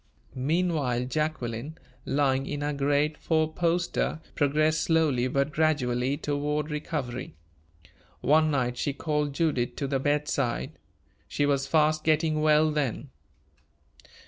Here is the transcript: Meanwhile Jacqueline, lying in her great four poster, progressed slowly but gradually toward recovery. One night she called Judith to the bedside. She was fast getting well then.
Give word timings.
Meanwhile 0.33 1.05
Jacqueline, 1.05 1.77
lying 2.05 2.47
in 2.47 2.61
her 2.61 2.73
great 2.73 3.19
four 3.19 3.53
poster, 3.53 4.19
progressed 4.33 4.81
slowly 4.81 5.27
but 5.27 5.51
gradually 5.51 6.17
toward 6.17 6.71
recovery. 6.71 7.35
One 8.21 8.49
night 8.49 8.77
she 8.79 8.93
called 8.93 9.33
Judith 9.35 9.75
to 9.75 9.85
the 9.85 9.99
bedside. 9.99 10.71
She 11.27 11.45
was 11.45 11.67
fast 11.67 12.03
getting 12.03 12.41
well 12.41 12.71
then. 12.71 13.11